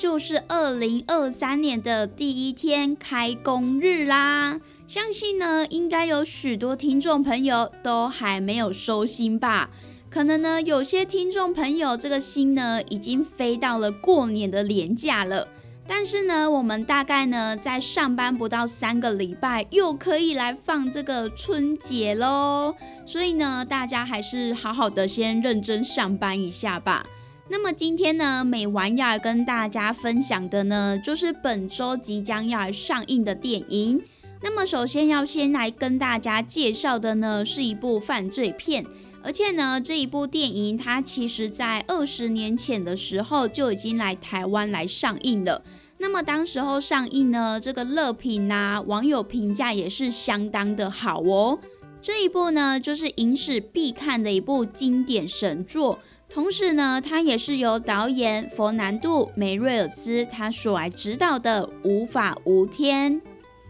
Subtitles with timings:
[0.00, 9.68] 就是二零二三年的第一天开工日啦，相信呢，应该有许多听众朋友都还没有收心吧？
[10.08, 15.46] 可能呢，有些听众朋友这个心呢，已经飞到了过年的年假了。
[15.86, 22.74] 但是呢，我们大概呢，在上班不到三个礼拜，又可以来放这个春节喽。
[23.04, 27.04] 所以呢，大家还是好好的先认真上班一下吧。
[27.52, 34.00] 那么今天呢，美玩要跟大家分享的呢，就是本周即将要上映的电影。
[34.40, 38.86] 那么首先要先来跟大家介绍的呢，是一部犯罪片，
[39.20, 45.60] 而且呢，这一部电影它其实在二十年前的时候就已经来台湾来上映了。
[45.98, 51.58] 那么当时候上映呢，这个乐评呐，网友评价也是相当的好哦。
[52.00, 55.98] 这一部呢，就是影史必看的一部经典神作。
[56.32, 63.20] 同时呢，它也是由导演佛南度·梅瑞尔斯他所来指导的《无法无天》。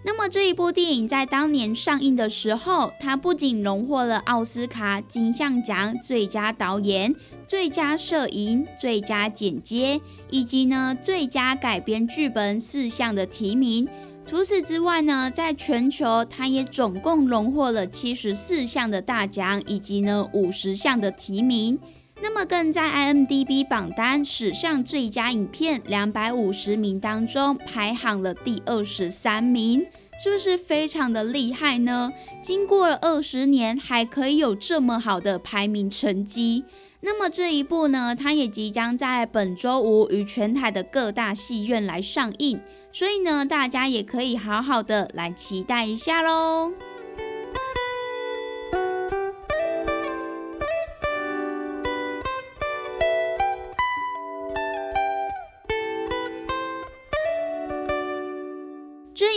[0.04, 7.15] 那么这一部电影在当年上映的时候，它不仅荣获了奥斯卡金像奖最佳导演、
[7.47, 9.98] 最佳摄影、最佳剪接
[10.28, 13.88] 以及呢最佳改编剧本四项的提名。
[14.27, 21.78] 除此之外呢，在全球它也总共荣获了七十四项的大奖以及呢五十项的提名。
[22.22, 29.86] 那么，更在 IMDB 榜单史上最佳影片两百五十名当中排行了第二十三名，
[30.22, 32.12] 是不是非常的厉害呢？
[32.42, 36.64] 经过了二十年，还可以有这么好的排名成绩。
[37.00, 42.60] 那么这一部呢，它也即将在本周五与全台的各大戏院来上映，
[42.92, 46.70] 所以呢，大家也可以好好的来期待一下喽。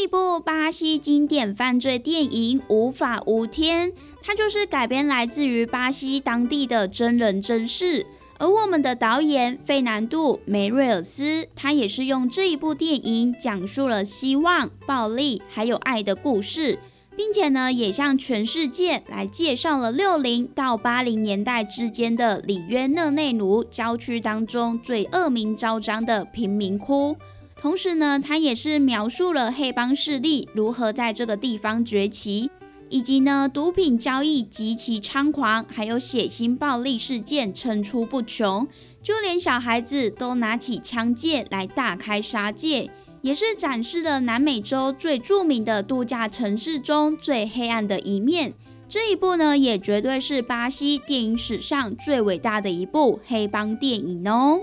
[0.04, 3.90] 一部巴西经典犯罪电影《无法无天》，
[4.22, 8.06] 它就是改编来自于巴西当地的真人真事。
[8.38, 16.80] 而我们的导演费南度·梅瑞尔斯，他也是用这一部电影讲述了希望、暴力还有爱的故事，
[17.16, 27.16] 并且呢，也向全世界来介绍了六零到八零年代之间的里约热内卢郊区当中最恶名昭彰的贫民窟。
[27.64, 32.52] 同时呢，他也是描述了黑帮势力如何在这个地方崛起，
[32.90, 38.68] 以及呢毒品交易极其猖狂，还有血腥暴力事件层出不穷，
[39.02, 48.54] 就连小孩子都拿起枪械来大开杀戒，也是展示了南美洲最著名的度假城市中最黑暗的一面。
[48.90, 54.60] 这一部呢，也绝对是巴西电影史上最伟大的一部黑帮电影哦。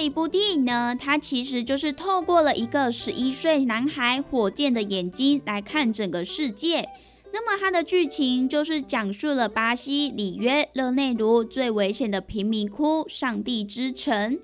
[0.00, 6.88] 一部电影呢，它其实就是透过了一个十一岁男孩火箭的眼睛来看整个世界。
[7.32, 14.38] 那么它的剧情就是讲述了巴西里约热内卢最危险的贫民窟——上帝之城。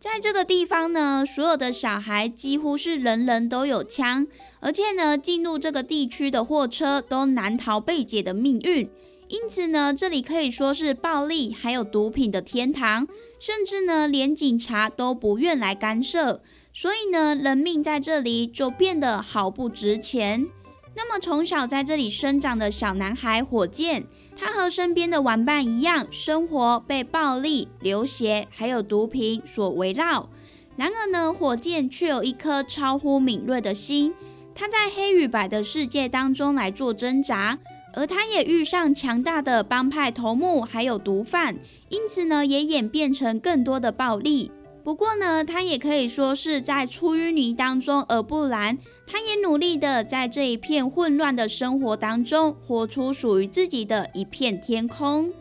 [0.00, 4.26] 在这个地方呢，所有的小孩几乎是人人都有枪，
[4.58, 8.90] 而且呢，进入这个地区的货车都难逃被劫的命运。
[9.32, 13.08] 因此呢，这里可以说是暴力还有毒品的天堂，
[13.40, 16.42] 甚至呢，连警察都不愿来干涉。
[16.70, 20.46] 所以呢，人命在这里就变得毫不值钱。
[20.94, 24.04] 那么，从小在这里生长的小男孩火箭，
[24.36, 30.28] 他和身边的玩伴一样，生活被暴力、流血还有毒品所围绕。
[30.76, 34.12] 然而呢，火箭却有一颗超乎敏锐的心，
[34.54, 37.58] 他在黑与白的世界当中来做挣扎，
[37.94, 41.56] 而他也遇上强大的帮派头目还有毒贩，
[41.88, 44.50] 因此呢，也演变成更多的暴力。
[44.84, 48.78] 不过呢，他也可以说是在出淤泥当中而不染。
[49.06, 55.32] 他也努力的在这一片混乱的生活当中，活出属于自己的一片天空。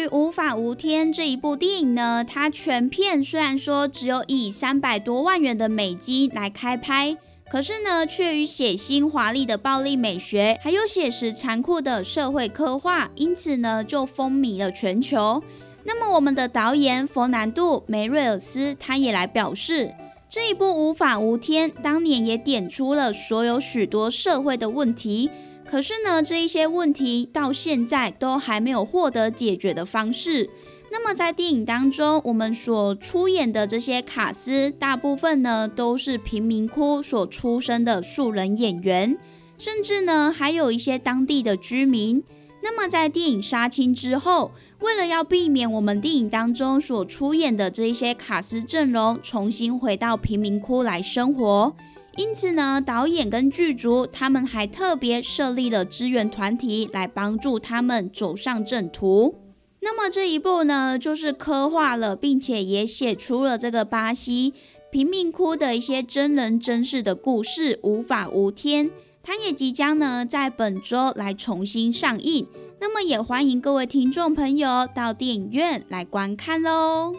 [0.00, 7.16] 于无法无天这一部电影呢，它全片虽然说只有以三百多万元的美金来开拍，
[7.50, 15.42] 可是呢，却与血腥华丽的暴力美学，还有写实残酷的社会刻画，因此呢，就风靡了全球。
[15.84, 19.94] 那么，我们的导演佛南度梅瑞尔斯他也来表示，
[20.28, 25.30] 这一部无法无天当年也点出了所有许多社会的问题。
[25.68, 30.48] 可是呢，这一些问题到现在都还没有获得解决的方式。
[30.90, 39.18] 那么在电影当中，我们所出演的这些卡司，大部分呢都是贫民窟所出生的素人演员，
[39.58, 42.22] 甚至呢还有一些当地的居民。
[42.62, 51.74] 那么在电影杀青之后，为了要避免我们电影当中所出演的这一些卡司阵容重新回到贫民窟来生活。
[52.16, 59.34] 因此呢，导演跟剧组他们还特别设立了支援团体来帮助他们走上正途。
[59.80, 64.54] 那么这一部呢，就是刻画了，并且也写出了这个巴西
[64.90, 68.86] 贫民窟的一些真人真事的故事，《无法无天》。
[69.22, 72.46] 它也即将呢在本周来重新上映。
[72.80, 77.14] 那么也欢迎各位听众朋友到电影院来观看喽。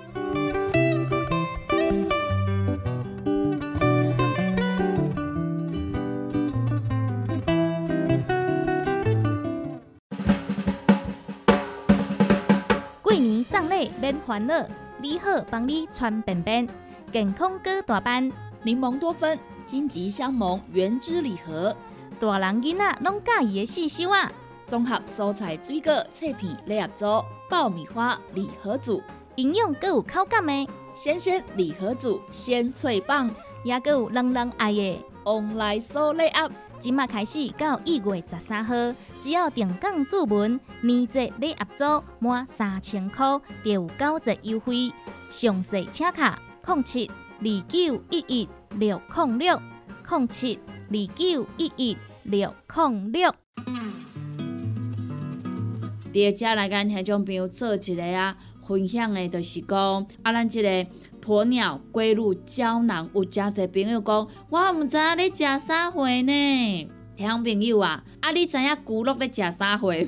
[14.07, 14.65] 免烦恼，
[15.01, 16.65] 你好帮你穿便便，
[17.11, 18.31] 健康哥大班，
[18.63, 21.75] 柠檬多酚，金桔香檬原汁礼盒，
[22.17, 24.31] 大人囡仔拢介意的四小啊！
[24.65, 29.03] 综合蔬菜水果脆片礼盒组，爆米花礼盒组，
[29.35, 33.29] 营养更有口感的鲜鲜礼盒组，鲜脆棒，
[33.65, 36.49] 也更有人人爱的旺来酥礼盒。
[36.79, 38.75] 即马开始到一月十三号，
[39.19, 43.25] 只要定岗注文年节礼盒组满三千块，
[43.63, 44.91] 就有九折优惠。
[45.29, 49.59] 详细请卡零七二九一一六零六
[50.07, 53.33] 零七二九一一六零六。
[56.13, 60.87] 第二只来跟听众朋友做一个啊分享的，就是讲啊，咱即个。
[61.27, 66.89] 鸵鸟归入胶囊，有诚侪朋友讲，我毋知影你食啥货呢？
[67.17, 70.07] 听众朋友啊，啊你知影骨肉咧食啥货无？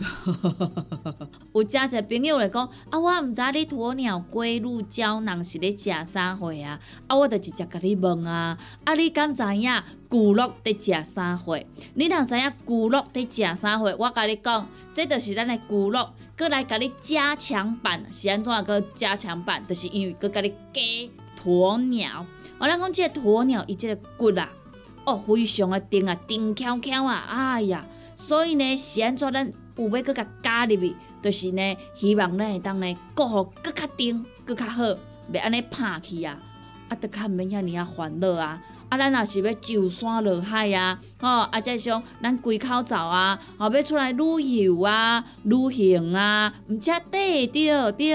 [1.60, 6.80] 有诚侪朋友来讲，啊我毋知你鸵鸟龟乳胶囊是咧食啥货啊？
[7.08, 9.72] 啊我就直接甲你问啊，啊你敢知影
[10.08, 11.60] 骨肉伫食啥货？
[11.96, 16.08] 你若知影骨肉伫食啥货，我甲你讲，这就是咱的骨肉。
[16.36, 19.66] 搁来甲你加强版是安怎个加强版？
[19.68, 21.12] 就是因为搁甲你加
[21.44, 22.24] 鸵鸟。
[22.60, 24.48] 我咱讲即个鸵鸟伊即个骨啊，
[25.10, 27.84] 哦，非常的顶啊，顶翘翘啊，哎呀！
[28.16, 34.84] 所以呢，是安怎咱有要搁甲加入去，就是呢，希望咱会当呢，过好搁较顶，搁较好，
[35.34, 36.38] 袂安尼拍去啊，
[36.90, 38.62] 啊，得较免遐尔啊烦恼啊。
[38.90, 48.14] 啊，咱若是要上山落海啊，吼，啊，再像咱归口走啊，吼，要出来旅游啊、旅行啊，毋则对着对，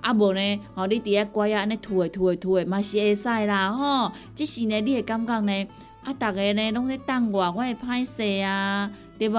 [0.00, 4.12] 啊无呢，吼，你伫遐乖啊，安尼拖诶拖诶拖诶，嘛是会使啦，吼。
[4.34, 5.66] 即是呢，你会感觉呢，
[6.04, 9.36] 啊，逐个呢拢咧等我，我会歹势啊，对无？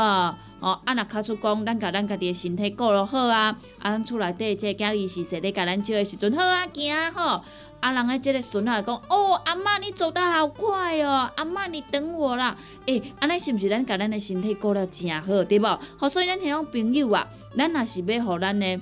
[0.61, 7.41] 哦，啊，若卡出讲，咱甲咱家己的身体顾落好啊，啊，咱厝内底这囝儿是说咧，甲咱招的时阵好啊，行吼。
[7.81, 12.57] 啊，人诶，即个孙仔讲，哦，阿嬷你走得好快哦，阿嬷你等我啦。
[12.87, 15.79] 诶，安尼是毋是咱甲咱诶身体顾了诚好，对无？
[15.95, 18.81] 好，所以咱迄种朋友啊，咱若是要互咱诶。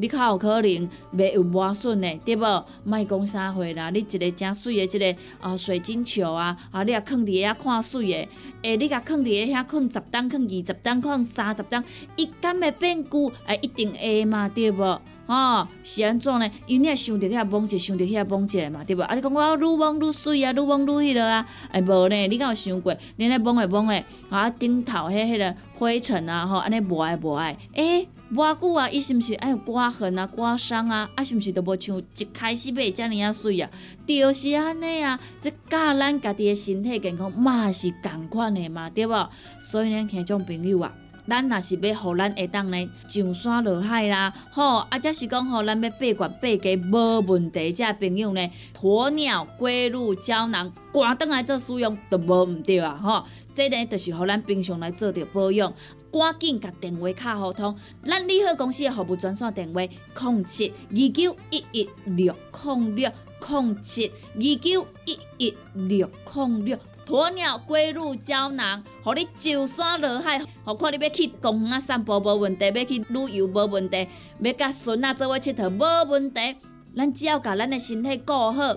[0.00, 2.64] 你较有可能袂有磨损的，对无？
[2.84, 8.28] 莫讲啥货啦，你一个正水的，一个啊水晶球啊，啊你啊放伫遐看水的，
[8.62, 11.84] 诶，你甲放伫遐放十担，放二十担，放三十担，
[12.16, 13.30] 伊敢会变旧？
[13.46, 15.00] 诶，一定会嘛，对无？
[15.26, 16.50] 吼，是安怎呢？
[16.66, 19.02] 因为你也想着遐摸者，想着遐摸者嘛，对无？
[19.02, 22.16] 啊，你讲我愈摸愈水啊，愈摸愈迄落啊，诶，无呢？
[22.26, 22.96] 你敢有想过？
[23.16, 28.08] 你咧摸诶摸诶，啊顶头迄迄个灰尘啊，吼，安尼无爱无爱，诶。
[28.32, 31.10] 偌久啊，伊是毋是爱有刮痕啊、刮伤啊？
[31.16, 33.68] 啊，是毋是都无像一开始买遮尔啊水啊？
[34.06, 39.28] 就是安尼啊，即教咱家己的身体健康嘛是共款的嘛，对无？
[39.60, 40.94] 所以呢，像种朋友啊，
[41.30, 55.72] 咱若是要互咱会当呢上山落海啦，吼，啊，则是讲吼，咱要八卦八家无问题，遮朋友呢，鸵鸟龟乳胶囊赶倒来做使用都无毋对啊，吼，这呢就是互咱平常来做着保养。
[56.12, 62.34] 赶紧甲电话卡互通，咱利好公司的服务专线电话：零七二九一一六
[62.64, 63.08] 零六
[63.48, 66.76] 零七二九一一六零六。
[67.10, 74.06] 鸵鸟龟乳胶囊，互你上山下海，何况你要去公园散步无问题，要去旅游无问题，
[74.38, 76.56] 要甲孙仔做伙佚佗无问题。
[76.96, 78.76] 咱只要甲咱的身体顾好，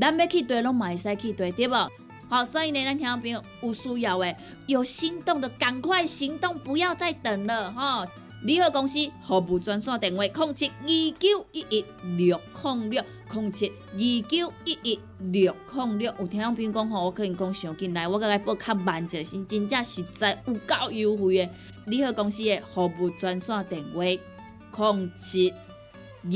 [0.00, 1.90] 咱要去对拢嘛会使去对，对无？
[2.30, 4.34] 好，所以呢，咱听众朋友有需要诶，
[4.66, 8.06] 有心动的赶快行动，不要再等了哈！
[8.44, 11.84] 利好公司服务专线电话：零七二九一一
[12.18, 16.14] 六零六零七二九一一六零六。
[16.18, 21.50] 有听众朋友讲吼，我可能讲上进来，我甲伊报较慢一下，是真正实在有够优惠诶！
[21.86, 26.30] 利好公司的服务专线电话：零七二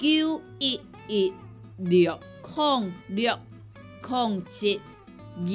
[0.00, 1.32] 九一一
[1.76, 2.18] 六
[2.56, 3.38] 零六
[4.02, 4.80] 零七。
[5.36, 5.46] 二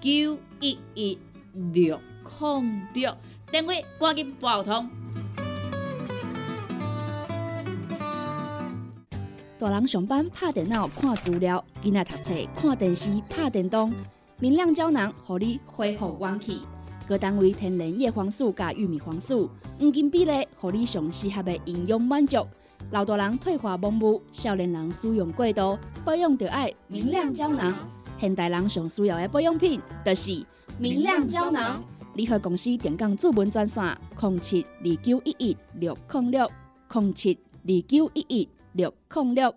[0.00, 1.18] 九一一
[1.72, 2.00] 六
[2.40, 3.16] 零六，
[3.50, 4.88] 电话赶紧拨通。
[9.64, 13.90] 大人上班拍电脑看资料，囡仔读册看电视拍电动。
[14.38, 16.60] 明亮胶囊，互你恢复元气。
[17.08, 19.48] 各单位天然叶黄素加玉米黄素，
[19.80, 22.46] 黄金比例，互你上适合的营养满足。
[22.90, 27.74] 老大人退化盲目，少年人使用过度，保养就爱明亮胶囊。
[28.20, 30.44] 现代人上需要的保养品，就是
[30.78, 31.82] 明亮胶囊。
[32.16, 33.82] 联合公司电讲主文专线：
[34.20, 36.50] 零七二九一一六零六
[36.92, 39.54] 零七二九一一六零六。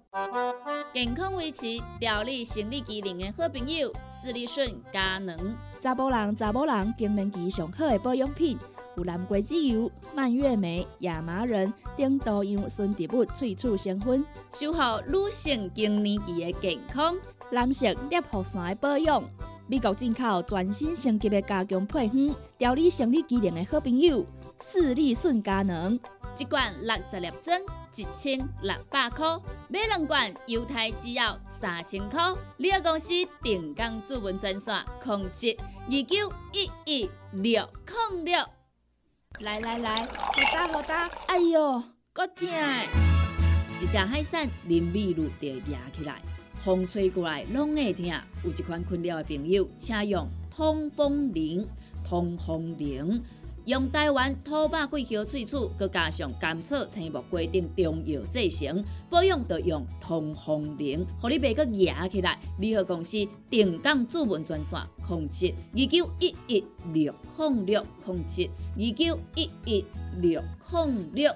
[0.94, 1.66] 健康维持、
[2.00, 5.36] 调理生理机能的好朋友——斯利顺佳能。
[5.82, 8.58] 查甫人、查某人更年期上好的保养品，
[8.96, 17.16] 有蓝桂枝油、蔓越莓、亚麻仁等多样纯植物萃取成分，守护女性更年期的健康。
[17.52, 19.24] 蓝色裂护伞的保养，
[19.68, 24.26] 美国进口全新升级的加强配方，调理生理机能的好朋友——
[24.62, 26.00] 视力顺佳能，
[26.38, 27.60] 一罐六十粒装，
[27.96, 32.22] 一千六百块；买两罐，犹太只要三千块。
[32.58, 37.68] 你个公司定岗主文专线：控制二九一一六
[38.12, 38.38] 零六。
[39.40, 41.10] 来来来，好打好打！
[41.28, 42.48] 哎哟，够痛！
[43.82, 46.22] 一只海扇林密路就压起来。
[46.64, 48.06] 风吹过来拢会痛，
[48.44, 51.68] 有一款困扰的朋友，请用通风铃。
[52.08, 53.22] 通风铃
[53.68, 62.40] 用台湾土八桂香萃取，佮加上甘草、青木规定中药制成，保养要用通风灵，互你袂佮野起来。
[62.60, 63.18] 联合公司
[63.50, 69.86] 定岗主文专线：控制二九一一六控六控制二九一一
[70.22, 71.36] 六控六。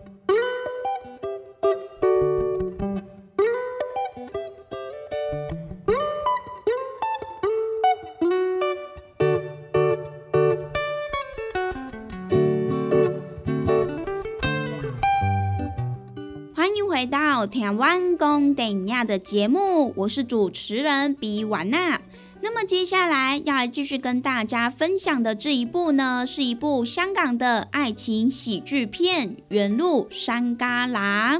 [16.91, 22.01] 回到台湾公等亚的节目，我是主持人比瓦娜。
[22.41, 31.37] 那么接下来要来继续跟大家分享的这一部呢，是一部香港的爱情喜剧片《原路山旮旯》。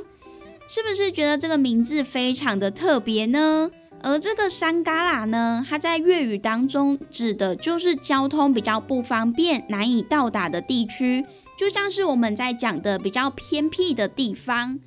[0.70, 3.70] 是不是觉得这个名字非常的特别呢？
[4.02, 11.26] 而这个山旮旯呢，它在粤语当中指的就是交通比较不方便、难以到达的地区，
[11.58, 14.80] 就像是我们在讲的比较偏僻的地方。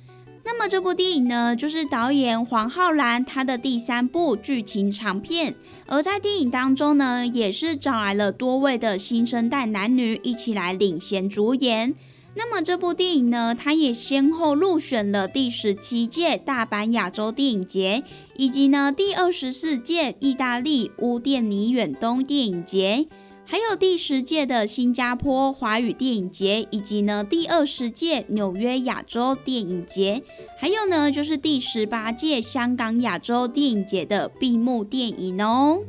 [0.47, 5.55] 那么这部电影呢，就是导演黄浩然他的第三部剧情长片，
[5.87, 11.95] 而在电影当中呢，也是找来了多位的新生代男女一起来领衔主演。
[12.35, 18.03] 那么这部电影呢，它也先后入选了第十七届大阪亚洲电影节，
[18.35, 23.07] 以及呢第二十四届意大利乌甸尼远东电影节。
[23.47, 30.23] 还有第十届的新加坡华语电影节，以及呢第二十届纽约亚洲电影节，
[30.59, 35.79] 还有呢就是第十八届香港亚洲电影节的闭幕电影哦。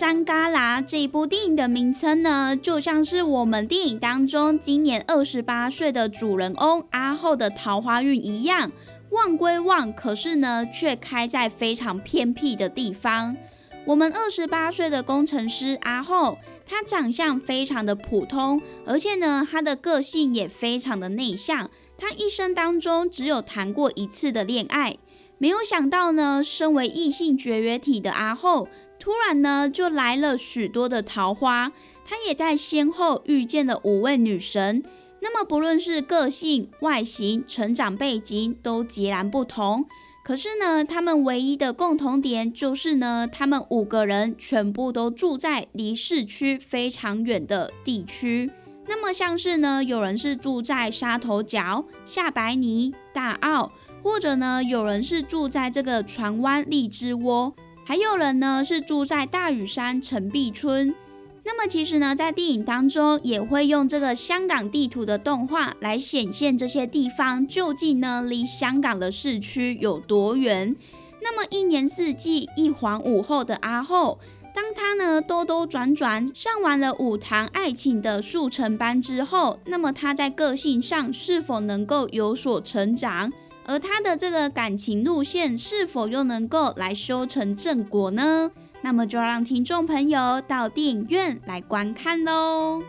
[0.00, 8.72] 山旮旯这一部电影的名称呢，就像是我们电影当中今年二十八岁的主人翁阿后的桃花运一样，
[9.10, 13.36] 旺归旺，可是呢，却开在非常偏僻的地方。
[13.84, 21.68] 我们二十八岁的工程师阿后，他长相非常的普通，而且呢，他的个性也非常的内向。
[21.98, 24.96] 他一生当中只有谈过一次的恋爱，
[25.36, 28.66] 没有想到呢，身为异性绝缘体的阿后。
[29.00, 31.72] 突然呢，就来了许多的桃花，
[32.04, 34.84] 他也在先后遇见了五位女神。
[35.22, 39.86] 那么不论是个性、外形、成长背景都截然不同，
[40.22, 48.50] 可是呢，他们唯一的共同点就是呢，他们五个人全部都住在离市区非常远的地区。
[48.86, 57.54] 那么像是呢，有人是住在沙头角、下白泥、大澳，或者呢，有人是住在这个船湾荔枝窝。
[57.84, 60.94] 还有人呢，是住在大屿山陈碧村。
[61.42, 70.76] 那么其实呢，在电影当中也会用这个香港地图的动画来显现这些地方究竟呢离香港的市区有多远。
[71.22, 74.20] 那么一年四季一晃午后的阿后，
[74.54, 83.32] 当他呢兜兜转转上完了五堂爱情的速成班之后，那么他在个性上是否能够有所成长？
[83.64, 88.50] 而他的这个感情路线是否又能够来修成正果呢？
[88.82, 92.82] 那么就让听众朋友到电影院来观看喽。